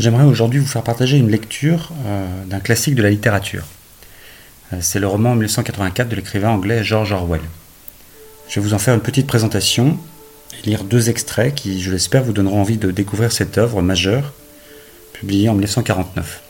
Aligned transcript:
J'aimerais 0.00 0.24
aujourd'hui 0.24 0.60
vous 0.60 0.66
faire 0.66 0.82
partager 0.82 1.18
une 1.18 1.30
lecture 1.30 1.92
euh, 2.06 2.26
d'un 2.46 2.60
classique 2.60 2.94
de 2.94 3.02
la 3.02 3.10
littérature. 3.10 3.66
Euh, 4.72 4.78
c'est 4.80 4.98
le 4.98 5.06
roman 5.06 5.34
1984 5.34 6.08
de 6.08 6.16
l'écrivain 6.16 6.48
anglais 6.48 6.82
George 6.82 7.12
Orwell. 7.12 7.42
Je 8.48 8.54
vais 8.54 8.66
vous 8.66 8.72
en 8.72 8.78
faire 8.78 8.94
une 8.94 9.02
petite 9.02 9.26
présentation 9.26 9.98
et 10.54 10.66
lire 10.66 10.84
deux 10.84 11.10
extraits 11.10 11.54
qui, 11.54 11.82
je 11.82 11.92
l'espère, 11.92 12.24
vous 12.24 12.32
donneront 12.32 12.62
envie 12.62 12.78
de 12.78 12.90
découvrir 12.90 13.30
cette 13.30 13.58
œuvre 13.58 13.82
majeure, 13.82 14.32
publiée 15.12 15.50
en 15.50 15.52
1949. 15.52 16.44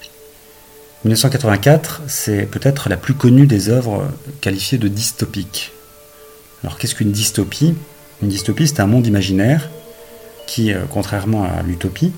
1984, 1.05 2.03
c'est 2.07 2.47
peut-être 2.47 2.89
la 2.89 2.97
plus 2.97 3.15
connue 3.15 3.49
des 3.49 3.69
œuvres 3.69 4.07
qualifiées 4.41 4.79
de 4.79 4.87
dystopiques. 4.87 5.73
Alors 6.63 6.79
qu'est-ce 6.79 6.95
qu'une 6.95 7.11
dystopie? 7.11 7.75
Une 8.23 8.29
dystopie, 8.29 8.69
c'est 8.69 8.79
un 8.79 8.87
monde 8.87 9.09
imaginaire 9.09 9.71
qui, 10.47 10.73
euh, 10.73 10.85
contrairement 10.89 11.43
à 11.43 11.63
l'utopie, 11.63 12.13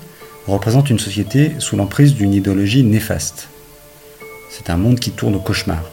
représente 0.51 0.89
une 0.89 0.99
société 0.99 1.53
sous 1.59 1.75
l'emprise 1.75 2.13
d'une 2.13 2.33
idéologie 2.33 2.83
néfaste. 2.83 3.47
C'est 4.49 4.69
un 4.69 4.77
monde 4.77 4.99
qui 4.99 5.11
tourne 5.11 5.35
au 5.35 5.39
cauchemar. 5.39 5.83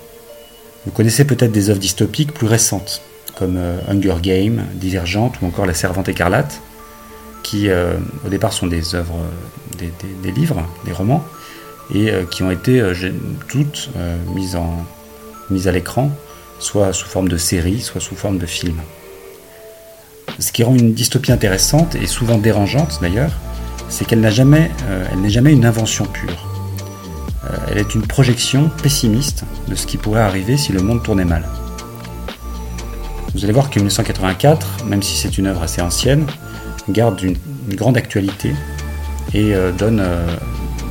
Vous 0.84 0.92
connaissez 0.92 1.24
peut-être 1.24 1.52
des 1.52 1.70
œuvres 1.70 1.78
dystopiques 1.78 2.34
plus 2.34 2.46
récentes, 2.46 3.02
comme 3.36 3.56
euh, 3.56 3.78
Hunger 3.88 4.16
Games, 4.20 4.64
Divergente 4.74 5.40
ou 5.40 5.46
encore 5.46 5.66
La 5.66 5.74
Servante 5.74 6.08
écarlate, 6.08 6.60
qui 7.42 7.68
euh, 7.68 7.94
au 8.26 8.28
départ 8.28 8.52
sont 8.52 8.66
des 8.66 8.94
œuvres, 8.94 9.18
des 9.78 10.32
livres, 10.32 10.66
des 10.84 10.92
romans, 10.92 11.24
et 11.94 12.10
euh, 12.10 12.24
qui 12.24 12.42
ont 12.42 12.50
été 12.50 12.80
euh, 12.80 12.94
toutes 13.48 13.90
euh, 13.96 14.16
mises, 14.34 15.68
à 15.68 15.72
l'écran, 15.72 16.10
soit 16.58 16.92
sous 16.92 17.06
forme 17.06 17.28
de 17.28 17.36
série, 17.36 17.80
soit 17.80 18.00
sous 18.00 18.14
forme 18.14 18.38
de 18.38 18.46
film. 18.46 18.76
Ce 20.38 20.52
qui 20.52 20.62
rend 20.62 20.74
une 20.74 20.94
dystopie 20.94 21.32
intéressante 21.32 21.96
et 21.96 22.06
souvent 22.06 22.38
dérangeante 22.38 22.98
d'ailleurs, 23.02 23.32
c'est 23.90 24.06
qu'elle 24.06 24.24
elle 24.24 25.20
n'est 25.20 25.30
jamais 25.30 25.52
une 25.52 25.66
invention 25.66 26.06
pure. 26.06 26.48
elle 27.68 27.78
est 27.78 27.94
une 27.94 28.06
projection 28.06 28.70
pessimiste 28.82 29.44
de 29.68 29.74
ce 29.74 29.86
qui 29.86 29.98
pourrait 29.98 30.22
arriver 30.22 30.56
si 30.56 30.72
le 30.72 30.80
monde 30.80 31.02
tournait 31.02 31.24
mal. 31.24 31.46
Vous 33.34 33.44
allez 33.44 33.52
voir 33.52 33.68
que 33.68 33.78
1984, 33.78 34.86
même 34.86 35.02
si 35.02 35.16
c'est 35.16 35.36
une 35.36 35.46
œuvre 35.46 35.62
assez 35.62 35.82
ancienne, 35.82 36.26
garde 36.88 37.20
une, 37.22 37.36
grande 37.76 37.96
actualité 37.96 38.54
et 39.34 39.54
donne, 39.78 40.02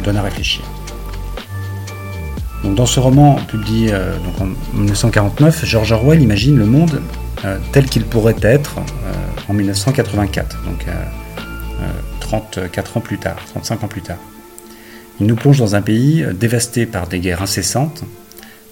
donne 0.04 0.18
à 0.18 0.22
réfléchir 0.22 0.62
dans 2.64 2.86
ce 2.86 3.00
roman 3.00 3.36
publié 3.48 3.90
euh, 3.94 4.16
en 4.40 4.46
1949, 4.78 5.66
George 5.66 5.92
Orwell 5.92 6.22
imagine 6.22 6.58
le 6.58 6.66
monde 6.66 7.02
euh, 7.46 7.58
tel 7.72 7.86
qu'il 7.86 8.04
pourrait 8.04 8.36
être 8.42 8.80
euh, 8.80 9.14
en 9.48 9.54
1984, 9.54 10.64
donc 10.64 10.86
34 12.30 12.98
ans 12.98 13.02
plus 13.02 13.18
tard, 13.18 13.38
35 13.54 13.84
ans 13.84 13.88
plus 13.88 14.02
tard. 14.02 14.18
Il 15.20 15.28
nous 15.28 15.36
plonge 15.36 15.58
dans 15.58 15.76
un 15.76 15.82
pays 15.82 16.26
dévasté 16.34 16.86
par 16.86 17.08
des 17.08 17.20
guerres 17.20 17.42
incessantes, 17.42 18.04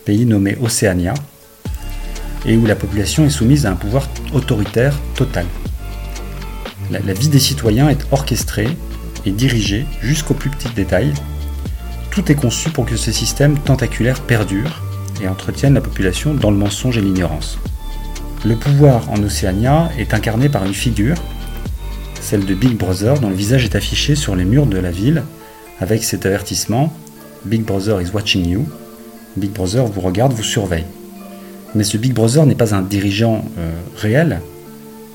pays 0.05 0.25
nommé 0.25 0.57
Océania, 0.61 1.13
et 2.45 2.55
où 2.55 2.65
la 2.65 2.75
population 2.75 3.25
est 3.25 3.29
soumise 3.29 3.65
à 3.65 3.71
un 3.71 3.75
pouvoir 3.75 4.07
autoritaire 4.33 4.97
total. 5.15 5.45
la 6.91 7.13
vie 7.13 7.29
des 7.29 7.39
citoyens 7.39 7.89
est 7.89 8.07
orchestrée 8.11 8.69
et 9.25 9.31
dirigée 9.31 9.85
jusqu'aux 10.01 10.35
plus 10.35 10.49
petits 10.49 10.73
détails 10.73 11.13
tout 12.17 12.31
est 12.31 12.35
conçu 12.35 12.71
pour 12.71 12.87
que 12.87 12.95
ce 12.95 13.11
système 13.11 13.59
tentaculaire 13.59 14.21
perdure 14.21 14.81
et 15.21 15.27
entretienne 15.27 15.75
la 15.75 15.81
population 15.81 16.33
dans 16.33 16.49
le 16.49 16.57
mensonge 16.57 16.97
et 16.97 17.01
l'ignorance. 17.01 17.59
Le 18.43 18.55
pouvoir 18.55 19.07
en 19.11 19.21
Océania 19.21 19.91
est 19.99 20.15
incarné 20.15 20.49
par 20.49 20.65
une 20.65 20.73
figure, 20.73 21.15
celle 22.27 22.45
de 22.45 22.55
Big 22.55 22.75
Brother, 22.75 23.21
dont 23.21 23.29
le 23.29 23.35
visage 23.35 23.63
est 23.63 23.77
affiché 23.77 24.13
sur 24.13 24.35
les 24.35 24.43
murs 24.43 24.65
de 24.65 24.77
la 24.77 24.91
ville 24.91 25.23
avec 25.79 26.03
cet 26.03 26.25
avertissement 26.25 26.91
Big 27.45 27.63
Brother 27.63 28.01
is 28.01 28.09
watching 28.13 28.45
you. 28.45 28.65
Big 29.37 29.51
Brother 29.51 29.85
vous 29.85 30.01
regarde, 30.01 30.33
vous 30.33 30.43
surveille. 30.43 30.83
Mais 31.73 31.85
ce 31.85 31.95
Big 31.95 32.13
Brother 32.13 32.45
n'est 32.45 32.53
pas 32.53 32.75
un 32.75 32.81
dirigeant 32.81 33.45
euh, 33.57 33.71
réel, 33.95 34.41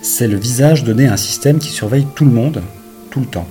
c'est 0.00 0.26
le 0.26 0.38
visage 0.38 0.84
donné 0.84 1.06
à 1.06 1.12
un 1.12 1.16
système 1.18 1.58
qui 1.58 1.68
surveille 1.68 2.06
tout 2.14 2.24
le 2.24 2.30
monde, 2.30 2.62
tout 3.10 3.20
le 3.20 3.26
temps. 3.26 3.46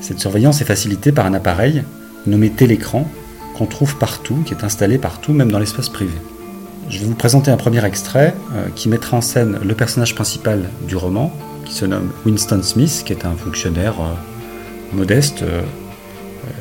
Cette 0.00 0.20
surveillance 0.20 0.60
est 0.60 0.64
facilitée 0.66 1.10
par 1.10 1.26
un 1.26 1.34
appareil 1.34 1.82
nommé 2.28 2.50
Télécran, 2.50 3.10
qu'on 3.56 3.66
trouve 3.66 3.96
partout, 3.96 4.44
qui 4.46 4.54
est 4.54 4.62
installé 4.62 4.98
partout, 4.98 5.32
même 5.32 5.50
dans 5.50 5.58
l'espace 5.58 5.88
privé. 5.88 6.14
Je 6.88 7.00
vais 7.00 7.06
vous 7.06 7.16
présenter 7.16 7.50
un 7.50 7.56
premier 7.56 7.84
extrait 7.84 8.32
euh, 8.54 8.68
qui 8.76 8.88
mettra 8.88 9.16
en 9.16 9.22
scène 9.22 9.58
le 9.60 9.74
personnage 9.74 10.14
principal 10.14 10.68
du 10.86 10.94
roman, 10.94 11.32
qui 11.72 11.78
se 11.78 11.86
nomme 11.86 12.12
Winston 12.26 12.62
Smith, 12.62 13.02
qui 13.06 13.14
est 13.14 13.24
un 13.24 13.34
fonctionnaire 13.34 13.94
euh, 13.98 14.12
modeste, 14.92 15.42
euh, 15.42 15.62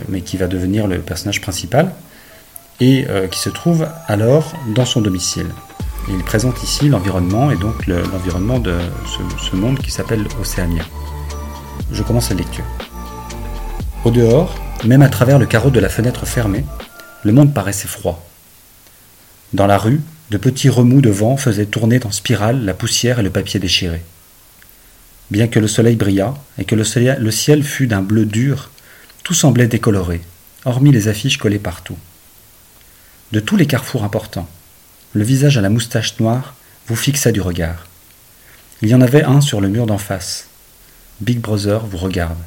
mais 0.08 0.22
qui 0.22 0.38
va 0.38 0.48
devenir 0.48 0.88
le 0.88 1.00
personnage 1.00 1.42
principal, 1.42 1.92
et 2.80 3.06
qui 3.30 3.38
se 3.38 3.50
trouve 3.50 3.88
alors 4.08 4.54
dans 4.74 4.86
son 4.86 5.02
domicile. 5.02 5.46
il 6.10 6.24
présente 6.24 6.64
ici 6.64 6.90
l'environnement, 6.90 7.52
et 7.52 7.56
donc 7.56 7.86
l'environnement 7.86 8.58
de 8.58 8.74
ce, 9.06 9.50
ce 9.52 9.56
monde 9.56 9.78
qui 9.78 9.92
s'appelle 9.92 10.26
Océania. 10.40 10.84
Je 11.92 12.02
commence 12.02 12.32
la 12.32 12.38
lecture. 12.38 12.64
Au 14.04 14.10
dehors, 14.10 14.56
même 14.84 15.04
à 15.04 15.10
travers 15.10 15.38
le 15.38 15.46
carreau 15.46 15.70
de 15.70 15.80
la 15.80 15.90
fenêtre 15.90 16.26
fermée, 16.26 16.66
le 17.24 17.32
monde 17.34 17.54
paraissait 17.54 17.88
froid. 17.88 18.26
Dans 19.54 19.68
la 19.68 19.78
rue, 19.78 20.02
de 20.32 20.38
petits 20.38 20.70
remous 20.70 21.02
de 21.02 21.12
vent 21.12 21.38
faisaient 21.38 21.68
tourner 21.68 22.00
en 22.04 22.12
spirale 22.12 22.66
la 22.66 22.74
poussière 22.74 23.20
et 23.20 23.24
le 23.24 23.30
papier 23.30 23.60
déchiré. 23.60 24.02
Bien 25.32 25.48
que 25.48 25.60
le 25.60 25.68
soleil 25.70 25.96
brillât 25.96 26.34
et 26.58 26.66
que 26.66 26.76
le 26.76 27.32
ciel 27.32 27.64
fût 27.64 27.88
d'un 27.88 28.02
bleu 28.02 28.26
dur, 28.26 28.70
tout 29.24 29.34
semblait 29.34 29.68
décoloré, 29.68 30.20
hormis 30.66 30.92
les 30.92 31.08
affiches 31.08 31.38
collées 31.38 31.58
partout. 31.58 31.98
De 33.32 33.40
tous 33.40 33.56
les 33.56 33.66
carrefours 33.66 34.04
importants, 34.04 34.50
le 35.14 35.24
visage 35.24 35.58
à 35.58 35.62
la 35.62 35.70
moustache 35.70 36.20
noire 36.20 36.56
vous 36.86 36.98
fixa 36.98 37.32
du 37.32 37.40
regard. 37.40 37.88
Il 38.82 38.90
y 38.90 38.94
en 38.96 39.00
avait 39.00 39.24
un 39.24 39.40
sur 39.40 39.62
le 39.62 39.70
mur 39.70 39.86
d'en 39.86 39.98
face. 39.98 40.48
Big 41.22 41.40
Brother 41.40 41.86
vous 41.86 41.98
regarde, 41.98 42.38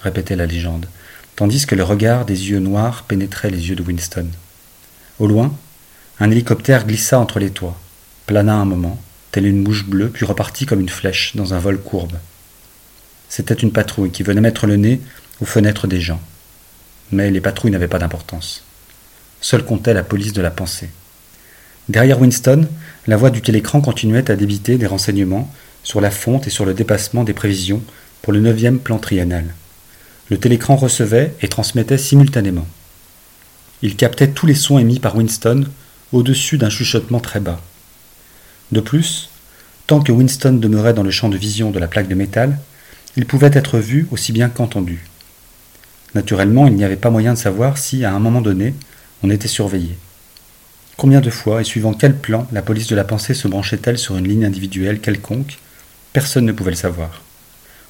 répétait 0.00 0.34
la 0.34 0.46
légende, 0.46 0.86
tandis 1.36 1.64
que 1.64 1.76
le 1.76 1.84
regard 1.84 2.24
des 2.24 2.50
yeux 2.50 2.58
noirs 2.58 3.04
pénétrait 3.04 3.50
les 3.50 3.68
yeux 3.68 3.76
de 3.76 3.84
Winston. 3.84 4.26
Au 5.20 5.28
loin, 5.28 5.54
un 6.18 6.30
hélicoptère 6.32 6.86
glissa 6.88 7.20
entre 7.20 7.38
les 7.38 7.50
toits, 7.50 7.78
plana 8.26 8.54
un 8.54 8.64
moment, 8.64 9.00
telle 9.30 9.46
une 9.46 9.62
mouche 9.62 9.86
bleue, 9.86 10.10
puis 10.10 10.26
repartit 10.26 10.66
comme 10.66 10.80
une 10.80 10.88
flèche 10.88 11.36
dans 11.36 11.54
un 11.54 11.60
vol 11.60 11.78
courbe. 11.78 12.16
C'était 13.34 13.54
une 13.54 13.72
patrouille 13.72 14.10
qui 14.10 14.22
venait 14.22 14.42
mettre 14.42 14.66
le 14.66 14.76
nez 14.76 15.00
aux 15.40 15.46
fenêtres 15.46 15.86
des 15.86 16.02
gens. 16.02 16.20
Mais 17.12 17.30
les 17.30 17.40
patrouilles 17.40 17.70
n'avaient 17.70 17.88
pas 17.88 17.98
d'importance. 17.98 18.62
Seule 19.40 19.64
comptait 19.64 19.94
la 19.94 20.02
police 20.02 20.34
de 20.34 20.42
la 20.42 20.50
pensée. 20.50 20.90
Derrière 21.88 22.20
Winston, 22.20 22.68
la 23.06 23.16
voix 23.16 23.30
du 23.30 23.40
télécran 23.40 23.80
continuait 23.80 24.30
à 24.30 24.36
débiter 24.36 24.76
des 24.76 24.86
renseignements 24.86 25.50
sur 25.82 26.02
la 26.02 26.10
fonte 26.10 26.46
et 26.46 26.50
sur 26.50 26.66
le 26.66 26.74
dépassement 26.74 27.24
des 27.24 27.32
prévisions 27.32 27.82
pour 28.20 28.34
le 28.34 28.40
neuvième 28.40 28.78
plan 28.78 28.98
triennal. 28.98 29.46
Le 30.28 30.36
télécran 30.36 30.76
recevait 30.76 31.32
et 31.40 31.48
transmettait 31.48 31.96
simultanément. 31.96 32.66
Il 33.80 33.96
captait 33.96 34.28
tous 34.28 34.44
les 34.44 34.54
sons 34.54 34.78
émis 34.78 35.00
par 35.00 35.16
Winston 35.16 35.64
au-dessus 36.12 36.58
d'un 36.58 36.68
chuchotement 36.68 37.20
très 37.20 37.40
bas. 37.40 37.62
De 38.72 38.80
plus, 38.80 39.30
tant 39.86 40.02
que 40.02 40.12
Winston 40.12 40.52
demeurait 40.52 40.92
dans 40.92 41.02
le 41.02 41.10
champ 41.10 41.30
de 41.30 41.38
vision 41.38 41.70
de 41.70 41.78
la 41.78 41.88
plaque 41.88 42.08
de 42.08 42.14
métal, 42.14 42.58
il 43.16 43.26
pouvait 43.26 43.50
être 43.52 43.78
vu 43.78 44.06
aussi 44.10 44.32
bien 44.32 44.48
qu'entendu. 44.48 45.04
Naturellement, 46.14 46.66
il 46.66 46.74
n'y 46.74 46.84
avait 46.84 46.96
pas 46.96 47.10
moyen 47.10 47.34
de 47.34 47.38
savoir 47.38 47.78
si, 47.78 48.04
à 48.04 48.12
un 48.12 48.18
moment 48.18 48.40
donné, 48.40 48.74
on 49.22 49.30
était 49.30 49.48
surveillé. 49.48 49.96
Combien 50.96 51.20
de 51.20 51.30
fois 51.30 51.60
et 51.60 51.64
suivant 51.64 51.94
quel 51.94 52.16
plan 52.16 52.46
la 52.52 52.62
police 52.62 52.86
de 52.86 52.96
la 52.96 53.04
pensée 53.04 53.34
se 53.34 53.48
branchait-elle 53.48 53.98
sur 53.98 54.16
une 54.16 54.28
ligne 54.28 54.44
individuelle 54.44 55.00
quelconque? 55.00 55.58
Personne 56.12 56.46
ne 56.46 56.52
pouvait 56.52 56.70
le 56.70 56.76
savoir. 56.76 57.22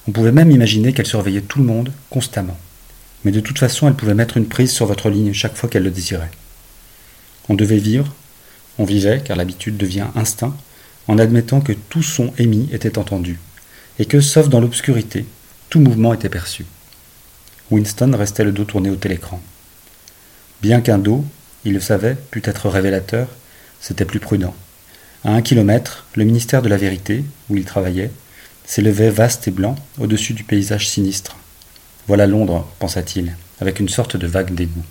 On 0.08 0.12
pouvait 0.12 0.32
même 0.32 0.50
imaginer 0.50 0.92
qu'elle 0.92 1.06
surveillait 1.06 1.42
tout 1.42 1.58
le 1.58 1.64
monde 1.64 1.92
constamment. 2.10 2.58
Mais 3.25 3.30
de 3.30 3.40
toute 3.40 3.58
façon, 3.58 3.86
elle 3.86 3.94
pouvait 3.94 4.14
mettre 4.14 4.36
une 4.36 4.48
prise 4.48 4.72
sur 4.72 4.86
votre 4.86 5.10
ligne 5.10 5.32
chaque 5.32 5.56
fois 5.56 5.68
qu'elle 5.68 5.84
le 5.84 5.90
désirait. 5.90 6.30
On 7.48 7.54
devait 7.54 7.78
vivre, 7.78 8.12
on 8.78 8.84
vivait, 8.84 9.22
car 9.25 9.36
l'habitude 9.36 9.76
devient 9.76 10.06
instinct, 10.16 10.56
en 11.06 11.18
admettant 11.18 11.60
que 11.60 11.72
tout 11.72 12.02
son 12.02 12.32
émis 12.38 12.68
était 12.72 12.98
entendu, 12.98 13.38
et 13.98 14.06
que, 14.06 14.20
sauf 14.20 14.48
dans 14.48 14.60
l'obscurité, 14.60 15.26
tout 15.70 15.80
mouvement 15.80 16.14
était 16.14 16.28
perçu. 16.28 16.64
Winston 17.70 18.12
restait 18.16 18.44
le 18.44 18.52
dos 18.52 18.64
tourné 18.64 18.90
au 18.90 18.96
télécran. 18.96 19.40
Bien 20.60 20.80
qu'un 20.80 20.98
dos, 20.98 21.24
il 21.64 21.72
le 21.72 21.80
savait, 21.80 22.16
pût 22.30 22.42
être 22.44 22.68
révélateur, 22.68 23.28
c'était 23.80 24.04
plus 24.04 24.20
prudent. 24.20 24.54
À 25.24 25.32
un 25.32 25.42
kilomètre, 25.42 26.06
le 26.16 26.24
ministère 26.24 26.62
de 26.62 26.68
la 26.68 26.76
Vérité, 26.76 27.24
où 27.48 27.56
il 27.56 27.64
travaillait, 27.64 28.10
s'élevait 28.64 29.10
vaste 29.10 29.48
et 29.48 29.50
blanc 29.50 29.76
au-dessus 30.00 30.34
du 30.34 30.44
paysage 30.44 30.88
sinistre. 30.88 31.36
Voilà 32.08 32.26
Londres, 32.26 32.66
pensa-t-il, 32.78 33.36
avec 33.60 33.80
une 33.80 33.88
sorte 33.88 34.16
de 34.16 34.26
vague 34.26 34.54
dégoût. 34.54 34.84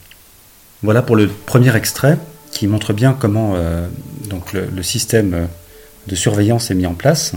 Voilà 0.83 1.01
pour 1.01 1.15
le 1.15 1.27
premier 1.27 1.75
extrait 1.75 2.17
qui 2.51 2.67
montre 2.67 2.93
bien 2.93 3.15
comment 3.17 3.53
euh, 3.55 3.87
donc 4.29 4.53
le, 4.53 4.83
système 4.83 5.47
de 6.07 6.15
surveillance 6.15 6.71
est 6.71 6.75
mis 6.75 6.85
en 6.85 6.93
place. 6.93 7.33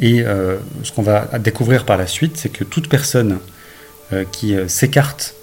Et 0.00 0.22
euh, 0.22 0.58
ce 0.84 0.92
qu'on 0.92 1.02
va 1.02 1.38
découvrir 1.38 1.84
par 1.84 1.96
la 1.96 2.06
suite, 2.06 2.36
c'est 2.36 2.48
que 2.48 2.64
toute 2.64 2.88
personne 2.88 3.38
euh, 4.12 4.24
qui 4.30 4.54
s'écarte 4.68 5.34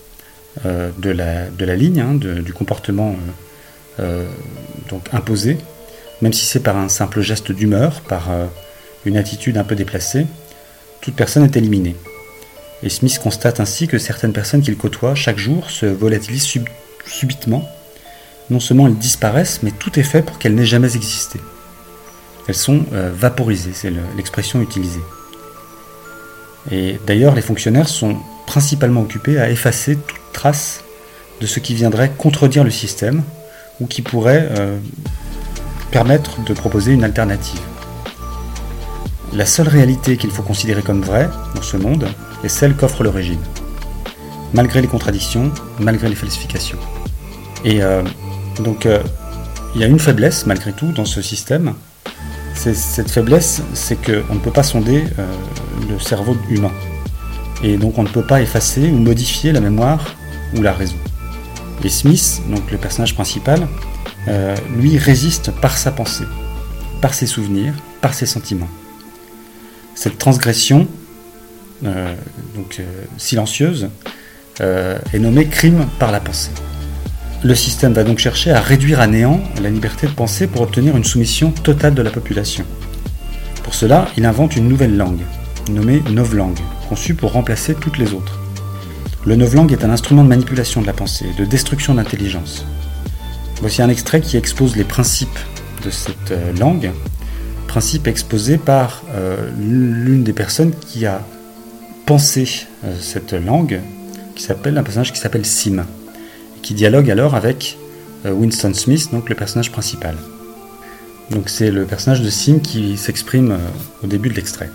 de, 0.63 1.09
la, 1.09 1.49
de, 1.49 1.65
la, 1.65 1.75
ligne, 1.75 1.99
hein, 1.99 2.13
du 2.13 2.53
comportement 2.53 3.17
donc 4.87 5.09
imposé, 5.11 5.57
même 6.21 6.31
si 6.31 6.45
c'est 6.45 6.61
par 6.61 6.77
un 6.77 6.87
simple 6.87 7.19
geste 7.19 7.51
d'humeur, 7.51 7.99
par 7.99 8.29
une 9.03 9.17
attitude 9.17 9.57
un 9.57 9.65
peu 9.65 9.75
déplacée, 9.75 10.27
toute 11.01 11.15
personne 11.15 11.43
est 11.43 11.57
éliminée. 11.57 11.97
Et 12.83 12.89
Smith 12.89 13.19
constate 13.19 13.59
ainsi 13.59 13.87
que 13.87 13.97
certaines 13.97 14.31
personnes 14.31 14.61
qu'il 14.61 14.77
côtoie 14.77 15.15
chaque 15.15 15.37
jour 15.37 15.69
se 15.69 15.85
volatilisent 15.85 16.61
subitement. 17.05 17.69
Non 18.49 18.59
seulement 18.59 18.87
elles 18.87 18.97
disparaissent, 18.97 19.61
mais 19.63 19.71
tout 19.71 19.99
est 19.99 20.03
fait 20.03 20.21
pour 20.21 20.37
qu'elles 20.37 20.55
n'aient 20.55 20.65
jamais 20.65 20.95
existé. 20.95 21.39
Elles 22.47 22.55
sont 22.55 22.85
euh, 22.93 23.11
vaporisées, 23.13 23.71
c'est 23.73 23.91
l'expression 24.15 24.61
utilisée. 24.61 25.01
Et 26.71 26.99
d'ailleurs, 27.05 27.35
les 27.35 27.41
fonctionnaires 27.41 27.89
sont 27.89 28.17
principalement 28.45 29.01
occupés 29.01 29.39
à 29.39 29.49
effacer 29.49 29.95
toute 29.95 30.19
trace 30.33 30.83
de 31.41 31.47
ce 31.47 31.59
qui 31.59 31.73
viendrait 31.73 32.11
contredire 32.17 32.63
le 32.63 32.71
système 32.71 33.23
ou 33.79 33.87
qui 33.87 34.01
pourrait 34.01 34.47
euh, 34.51 34.77
permettre 35.91 36.43
de 36.43 36.53
proposer 36.53 36.93
une 36.93 37.03
alternative. 37.03 37.59
La 39.33 39.45
seule 39.45 39.67
réalité 39.67 40.17
qu'il 40.17 40.31
faut 40.31 40.43
considérer 40.43 40.81
comme 40.81 41.01
vraie 41.01 41.29
dans 41.55 41.61
ce 41.61 41.77
monde 41.77 42.07
est 42.43 42.49
celle 42.49 42.75
qu'offre 42.75 43.03
le 43.03 43.09
régime, 43.09 43.41
malgré 44.53 44.81
les 44.81 44.87
contradictions, 44.87 45.51
malgré 45.79 46.09
les 46.09 46.15
falsifications. 46.15 46.77
Et 47.65 47.83
euh, 47.83 48.03
donc, 48.59 48.87
il 49.73 49.81
y 49.81 49.83
a 49.83 49.87
une 49.87 49.99
faiblesse 49.99 50.45
malgré 50.45 50.71
tout 50.71 50.91
dans 50.91 51.05
ce 51.05 51.21
système. 51.21 51.73
Cette 52.73 53.11
faiblesse, 53.11 53.61
c'est 53.73 53.95
qu'on 53.95 54.33
ne 54.33 54.39
peut 54.39 54.51
pas 54.51 54.63
sonder 54.63 55.03
euh, 55.19 55.25
le 55.89 55.99
cerveau 55.99 56.35
humain. 56.49 56.71
Et 57.63 57.77
donc 57.77 57.97
on 57.97 58.03
ne 58.03 58.07
peut 58.07 58.25
pas 58.25 58.41
effacer 58.41 58.89
ou 58.89 58.97
modifier 58.97 59.51
la 59.51 59.61
mémoire 59.61 60.15
ou 60.55 60.61
la 60.61 60.73
raison. 60.73 60.95
Et 61.83 61.89
Smith, 61.89 62.41
donc 62.49 62.71
le 62.71 62.77
personnage 62.77 63.13
principal, 63.13 63.67
lui 64.75 64.97
résiste 64.97 65.51
par 65.51 65.77
sa 65.77 65.91
pensée, 65.91 66.25
par 66.99 67.13
ses 67.13 67.27
souvenirs, 67.27 67.75
par 68.01 68.15
ses 68.15 68.25
sentiments. 68.25 68.69
Cette 69.95 70.17
transgression, 70.17 70.87
euh, 71.85 72.13
donc 72.55 72.77
euh, 72.79 72.83
silencieuse, 73.17 73.89
euh, 74.61 74.99
est 75.13 75.19
nommée 75.19 75.47
crime 75.47 75.87
par 75.99 76.11
la 76.11 76.19
pensée. 76.19 76.51
Le 77.45 77.53
système 77.53 77.93
va 77.93 78.03
donc 78.03 78.17
chercher 78.17 78.49
à 78.49 78.59
réduire 78.59 78.99
à 78.99 79.05
néant 79.05 79.39
la 79.61 79.69
liberté 79.69 80.07
de 80.07 80.11
penser 80.13 80.47
pour 80.47 80.61
obtenir 80.61 80.97
une 80.97 81.03
soumission 81.03 81.51
totale 81.51 81.93
de 81.93 82.01
la 82.01 82.09
population. 82.09 82.65
Pour 83.63 83.75
cela, 83.75 84.07
il 84.17 84.25
invente 84.25 84.55
une 84.55 84.67
nouvelle 84.67 84.97
langue, 84.97 85.21
nommée 85.69 86.01
novlangue, 86.09 86.57
conçue 86.89 87.13
pour 87.13 87.33
remplacer 87.33 87.75
toutes 87.75 87.99
les 87.99 88.13
autres. 88.13 88.39
Le 89.27 89.35
novlangue 89.35 89.71
est 89.71 89.83
un 89.83 89.91
instrument 89.91 90.23
de 90.23 90.27
manipulation 90.27 90.81
de 90.81 90.87
la 90.87 90.93
pensée, 90.93 91.27
de 91.37 91.45
destruction 91.45 91.93
d'intelligence. 91.93 92.65
Voici 93.61 93.83
un 93.83 93.89
extrait 93.89 94.21
qui 94.21 94.37
expose 94.37 94.75
les 94.75 94.83
principes 94.83 95.37
de 95.83 95.91
cette 95.91 96.33
langue 96.59 96.89
principe 97.67 98.07
exposé 98.07 98.57
par 98.57 99.03
euh, 99.13 99.51
l'une 99.55 100.23
des 100.23 100.33
personnes 100.33 100.73
qui 100.73 101.05
a 101.05 101.21
pensé 102.07 102.65
euh, 102.83 102.95
cette 102.99 103.33
langue, 103.33 103.81
qui 104.33 104.41
s'appelle 104.41 104.79
un 104.79 104.83
personnage 104.83 105.13
qui 105.13 105.19
s'appelle 105.19 105.45
Sim, 105.45 105.85
qui 106.65 106.73
dialogue 106.73 107.11
alors 107.11 107.35
avec 107.35 107.77
euh, 108.25 108.31
Winston 108.31 108.73
Smith, 108.73 109.11
donc 109.11 109.29
le 109.29 109.35
personnage 109.35 109.71
principal. 109.71 110.17
Donc 111.29 111.47
c'est 111.47 111.69
le 111.69 111.85
personnage 111.85 112.21
de 112.21 112.29
Sim 112.31 112.59
qui 112.59 112.97
s'exprime 112.97 113.59
au 114.03 114.07
début 114.07 114.29
de 114.29 114.33
l'extrait. 114.33 114.71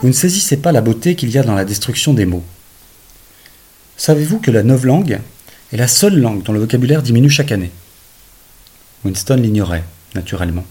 Vous 0.00 0.08
ne 0.08 0.14
saisissez 0.14 0.56
pas 0.56 0.72
la 0.72 0.80
beauté 0.80 1.14
qu'il 1.14 1.28
y 1.28 1.36
a 1.36 1.42
dans 1.42 1.54
la 1.54 1.66
destruction 1.66 2.14
des 2.14 2.24
mots. 2.24 2.44
Savez-vous 3.98 4.38
que 4.38 4.50
la 4.50 4.62
novlangue 4.62 5.20
est 5.72 5.76
la 5.76 5.88
seule 5.88 6.18
langue 6.18 6.42
dont 6.42 6.54
le 6.54 6.60
vocabulaire 6.60 7.02
diminue 7.02 7.28
chaque 7.28 7.52
année? 7.52 7.70
Winston 9.04 9.36
l'ignorait, 9.36 9.84
naturellement. 10.14 10.64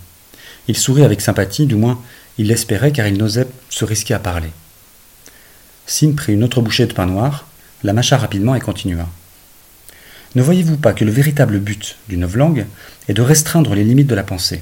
Il 0.68 0.78
sourit 0.78 1.04
avec 1.04 1.22
sympathie, 1.22 1.68
du 1.68 1.76
moins 1.76 2.02
il 2.40 2.48
l'espérait 2.48 2.92
car 2.92 3.06
il 3.06 3.20
n'osait 3.20 3.48
se 3.70 3.86
risquer 3.86 4.16
à 4.16 4.20
parler. 4.20 4.50
Sim 5.86 6.14
prit 6.14 6.34
une 6.34 6.44
autre 6.44 6.62
bouchée 6.62 6.88
de 6.88 6.94
pain 6.94 7.06
noir, 7.06 7.46
la 7.84 7.94
mâcha 7.94 8.18
rapidement 8.18 8.56
et 8.56 8.60
continua. 8.60 9.08
Ne 10.36 10.42
voyez-vous 10.42 10.78
pas 10.78 10.94
que 10.94 11.06
le 11.06 11.12
véritable 11.12 11.60
but 11.60 11.98
d'une 12.10 12.22
novlangue 12.22 12.66
est 13.08 13.14
de 13.14 13.22
restreindre 13.22 13.74
les 13.74 13.84
limites 13.84 14.08
de 14.08 14.16
la 14.16 14.24
pensée? 14.24 14.62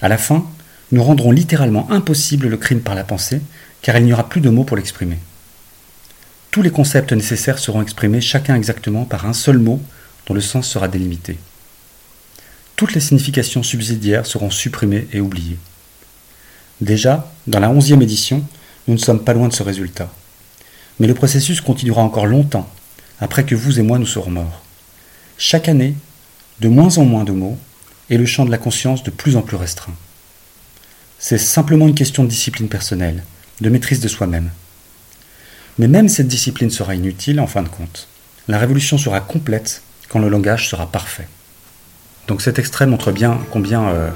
À 0.00 0.08
la 0.08 0.18
fin, 0.18 0.46
nous 0.92 1.02
rendrons 1.02 1.30
littéralement 1.30 1.90
impossible 1.90 2.48
le 2.48 2.56
crime 2.56 2.80
par 2.80 2.94
la 2.94 3.04
pensée, 3.04 3.40
car 3.82 3.96
il 3.96 4.04
n'y 4.04 4.12
aura 4.12 4.28
plus 4.28 4.40
de 4.40 4.50
mots 4.50 4.64
pour 4.64 4.76
l'exprimer. 4.76 5.18
Tous 6.50 6.62
les 6.62 6.70
concepts 6.70 7.12
nécessaires 7.12 7.58
seront 7.58 7.82
exprimés 7.82 8.20
chacun 8.20 8.54
exactement 8.54 9.04
par 9.04 9.26
un 9.26 9.32
seul 9.32 9.58
mot 9.58 9.80
dont 10.26 10.34
le 10.34 10.40
sens 10.40 10.68
sera 10.68 10.88
délimité 10.88 11.36
toutes 12.76 12.94
les 12.94 13.00
significations 13.00 13.62
subsidiaires 13.62 14.26
seront 14.26 14.50
supprimées 14.50 15.06
et 15.12 15.20
oubliées. 15.20 15.58
Déjà, 16.80 17.32
dans 17.46 17.60
la 17.60 17.70
onzième 17.70 18.02
édition, 18.02 18.44
nous 18.88 18.94
ne 18.94 18.98
sommes 18.98 19.22
pas 19.22 19.32
loin 19.32 19.48
de 19.48 19.52
ce 19.52 19.62
résultat. 19.62 20.12
Mais 20.98 21.06
le 21.06 21.14
processus 21.14 21.60
continuera 21.60 22.02
encore 22.02 22.26
longtemps, 22.26 22.68
après 23.24 23.46
que 23.46 23.54
vous 23.54 23.80
et 23.80 23.82
moi 23.82 23.98
nous 23.98 24.06
serons 24.06 24.30
morts. 24.30 24.62
Chaque 25.38 25.70
année, 25.70 25.94
de 26.60 26.68
moins 26.68 26.98
en 26.98 27.06
moins 27.06 27.24
de 27.24 27.32
mots, 27.32 27.58
et 28.10 28.18
le 28.18 28.26
champ 28.26 28.44
de 28.44 28.50
la 28.50 28.58
conscience 28.58 29.02
de 29.02 29.10
plus 29.10 29.36
en 29.36 29.40
plus 29.40 29.56
restreint. 29.56 29.94
C'est 31.18 31.38
simplement 31.38 31.88
une 31.88 31.94
question 31.94 32.22
de 32.22 32.28
discipline 32.28 32.68
personnelle, 32.68 33.24
de 33.62 33.70
maîtrise 33.70 34.00
de 34.00 34.08
soi-même. 34.08 34.50
Mais 35.78 35.88
même 35.88 36.10
cette 36.10 36.28
discipline 36.28 36.68
sera 36.68 36.94
inutile 36.94 37.40
en 37.40 37.46
fin 37.46 37.62
de 37.62 37.68
compte. 37.68 38.08
La 38.46 38.58
révolution 38.58 38.98
sera 38.98 39.22
complète 39.22 39.82
quand 40.10 40.18
le 40.18 40.28
langage 40.28 40.68
sera 40.68 40.86
parfait. 40.86 41.26
Donc 42.28 42.42
cet 42.42 42.58
extrait 42.58 42.86
montre 42.86 43.10
bien 43.10 43.40
combien 43.50 43.88
euh, 43.88 44.10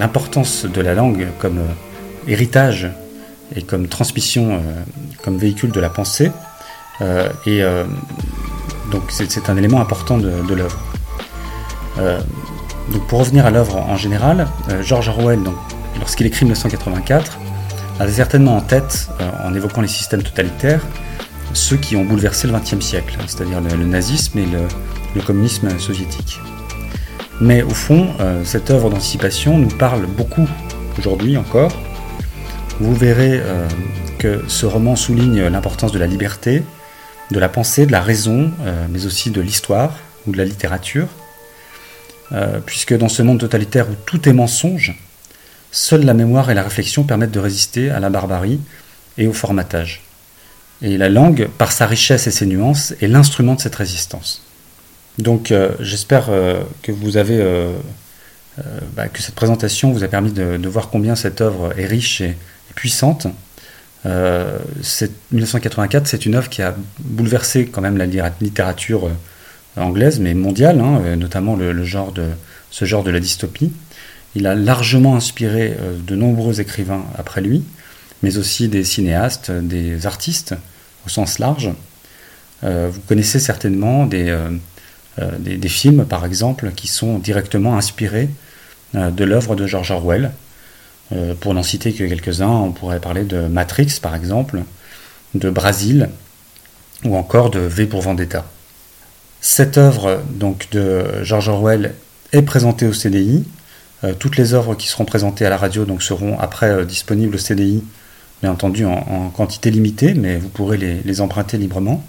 l'importance 0.00 0.64
de 0.64 0.80
la 0.80 0.94
langue 0.94 1.28
comme 1.38 1.58
euh, 1.58 2.26
héritage 2.26 2.90
et 3.54 3.62
comme 3.62 3.86
transmission, 3.86 4.54
euh, 4.54 4.58
comme 5.22 5.38
véhicule 5.38 5.70
de 5.70 5.78
la 5.78 5.88
pensée. 5.88 6.32
Et 7.46 7.62
donc 8.90 9.02
c'est 9.08 9.48
un 9.48 9.56
élément 9.56 9.80
important 9.80 10.18
de, 10.18 10.54
l'œuvre. 10.54 10.78
donc 12.92 13.06
pour 13.08 13.18
revenir 13.20 13.46
à 13.46 13.50
l'œuvre 13.50 13.76
en 13.76 13.96
général, 13.96 14.46
George 14.82 15.08
Orwell, 15.08 15.40
lorsqu'il 15.98 16.26
écrit 16.26 16.44
1984, 16.44 17.38
avait 18.00 18.12
certainement 18.12 18.56
en 18.56 18.60
tête, 18.60 19.08
en 19.44 19.54
évoquant 19.54 19.80
les 19.80 19.88
systèmes 19.88 20.22
totalitaires, 20.22 20.80
ceux 21.54 21.76
qui 21.76 21.96
ont 21.96 22.04
bouleversé 22.04 22.48
le 22.48 22.52
XXe 22.52 22.84
siècle, 22.84 23.16
c'est-à-dire 23.26 23.60
le, 23.60 23.84
nazisme 23.84 24.38
et 24.38 24.46
le, 24.46 25.22
communisme 25.22 25.78
soviétique. 25.78 26.40
Mais 27.40 27.62
au 27.62 27.70
fond, 27.70 28.08
euh, 28.20 28.44
cette 28.44 28.70
œuvre 28.70 28.90
d'anticipation 28.90 29.56
nous 29.58 29.68
parle 29.68 30.06
beaucoup 30.06 30.48
aujourd'hui 30.98 31.36
encore. 31.36 31.72
Vous 32.80 32.94
verrez 32.94 33.40
euh, 33.40 33.66
que 34.18 34.44
ce 34.48 34.66
roman 34.66 34.96
souligne 34.96 35.46
l'importance 35.46 35.92
de 35.92 35.98
la 35.98 36.06
liberté, 36.06 36.62
de 37.30 37.38
la 37.38 37.48
pensée, 37.48 37.86
de 37.86 37.92
la 37.92 38.02
raison, 38.02 38.50
euh, 38.62 38.86
mais 38.90 39.06
aussi 39.06 39.30
de 39.30 39.40
l'histoire 39.40 39.98
ou 40.26 40.32
de 40.32 40.38
la 40.38 40.44
littérature, 40.44 41.08
puisque 42.66 42.96
dans 42.96 43.08
ce 43.08 43.22
monde 43.22 43.38
totalitaire 43.38 43.88
où 43.88 43.94
tout 44.06 44.28
est 44.28 44.32
mensonge, 44.32 44.96
seule 45.70 46.04
la 46.04 46.14
mémoire 46.14 46.50
et 46.50 46.54
la 46.54 46.62
réflexion 46.62 47.04
permettent 47.04 47.30
de 47.30 47.38
résister 47.38 47.90
à 47.90 48.00
la 48.00 48.10
barbarie 48.10 48.58
et 49.18 49.26
au 49.26 49.32
formatage. 49.32 50.02
Et 50.82 50.96
la 50.98 51.08
langue, 51.08 51.48
par 51.58 51.72
sa 51.72 51.86
richesse 51.86 52.26
et 52.26 52.30
ses 52.30 52.46
nuances, 52.46 52.94
est 53.00 53.06
l'instrument 53.06 53.54
de 53.54 53.60
cette 53.60 53.74
résistance. 53.74 54.42
Donc 55.18 55.52
euh, 55.52 55.70
j'espère 55.80 56.26
euh, 56.28 56.62
que 56.82 56.92
vous 56.92 57.16
avez 57.16 57.38
euh, 57.40 57.72
bah, 58.94 59.08
que 59.08 59.22
cette 59.22 59.34
présentation 59.34 59.92
vous 59.92 60.02
a 60.02 60.08
permis 60.08 60.32
de, 60.32 60.68
voir 60.68 60.90
combien 60.90 61.14
cette 61.14 61.40
œuvre 61.40 61.72
est 61.78 61.86
riche 61.86 62.20
et, 62.20 62.36
puissante. 62.74 63.28
1984, 64.04 66.06
c'est 66.06 66.26
une 66.26 66.34
œuvre 66.34 66.48
qui 66.48 66.62
a 66.62 66.74
bouleversé 66.98 67.66
quand 67.66 67.80
même 67.80 67.96
la 67.96 68.06
littérature 68.40 69.10
anglaise, 69.76 70.20
mais 70.20 70.34
mondiale, 70.34 70.80
hein, 70.80 71.16
notamment 71.16 71.56
le, 71.56 71.84
genre 71.84 72.12
de, 72.12 72.26
ce 72.70 72.84
genre 72.84 73.02
de 73.02 73.10
la 73.10 73.20
dystopie. 73.20 73.72
Il 74.34 74.46
a 74.46 74.54
largement 74.54 75.16
inspiré 75.16 75.76
de 76.06 76.16
nombreux 76.16 76.60
écrivains 76.60 77.04
après 77.16 77.40
lui, 77.40 77.62
mais 78.22 78.36
aussi 78.36 78.68
des 78.68 78.84
cinéastes, 78.84 79.50
des 79.50 80.06
artistes 80.06 80.54
au 81.06 81.08
sens 81.08 81.38
large. 81.38 81.70
vous 82.62 83.00
connaissez 83.08 83.38
certainement 83.38 84.06
des, 84.06 84.36
euh, 85.20 85.68
films, 85.68 86.04
par 86.04 86.24
exemple, 86.24 86.72
qui 86.74 86.88
sont 86.88 87.18
directement 87.18 87.76
inspirés 87.76 88.28
euh, 88.94 89.10
de 89.10 89.24
l'œuvre 89.24 89.54
de 89.54 89.66
George 89.66 89.90
Orwell. 89.90 90.32
Euh, 91.12 91.34
pour 91.38 91.54
n'en 91.54 91.62
citer 91.62 91.92
que 91.92 92.04
quelques-uns, 92.04 92.48
on 92.48 92.72
pourrait 92.72 93.00
parler 93.00 93.24
de 93.24 93.46
Matrix, 93.46 93.98
par 94.00 94.14
exemple, 94.14 94.62
de 95.34 95.50
Brasil, 95.50 96.08
ou 97.04 97.16
encore 97.16 97.50
de 97.50 97.60
V 97.60 97.86
pour 97.86 98.00
Vendetta. 98.00 98.44
Cette 99.40 99.76
œuvre 99.76 100.22
donc, 100.30 100.68
de 100.72 101.22
George 101.22 101.48
Orwell 101.48 101.94
est 102.32 102.42
présentée 102.42 102.86
au 102.86 102.92
CDI. 102.92 103.44
toutes 104.18 104.36
les 104.36 104.54
œuvres 104.54 104.74
qui 104.74 104.88
seront 104.88 105.04
présentées 105.04 105.44
à 105.44 105.50
la 105.50 105.58
radio 105.58 105.84
donc, 105.84 106.02
seront 106.02 106.38
après 106.38 106.86
disponibles 106.86 107.34
au 107.34 107.38
CDI, 107.38 107.84
bien 108.42 108.52
entendu 108.52 108.86
en, 108.86 109.30
quantité 109.30 109.70
limitée, 109.70 110.14
mais 110.14 110.38
vous 110.38 110.48
pourrez 110.48 110.78
les 110.78 111.20
emprunter 111.20 111.58
librement. 111.58 112.02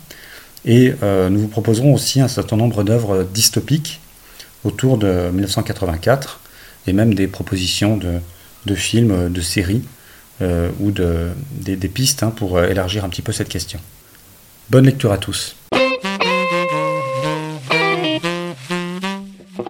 Et 0.64 0.94
nous 1.04 1.40
vous 1.40 1.50
proposerons 1.50 1.94
aussi 1.94 2.22
un 2.22 2.30
certain 2.30 2.56
nombre 2.56 2.84
d'œuvres 2.86 3.24
dystopiques 3.24 4.00
autour 4.64 4.98
de 4.98 5.30
1984 5.34 6.40
et 6.88 6.94
même 6.94 7.14
des 7.14 7.28
propositions 7.28 7.98
de, 7.98 8.20
films, 8.74 9.31
de 9.31 9.41
séries 9.41 9.84
ou 10.41 10.91
de, 10.91 11.29
des, 11.51 11.77
pistes 11.88 12.24
hein, 12.24 12.31
pour 12.36 12.62
élargir 12.62 13.05
un 13.05 13.10
petit 13.10 13.22
peu 13.22 13.31
cette 13.31 13.50
question. 13.50 13.79
Bonne 14.69 14.86
lecture 14.86 15.12
à 15.12 15.17
tous. 15.17 15.55